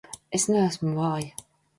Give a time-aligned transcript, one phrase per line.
[0.37, 1.45] Es neesmu vāja!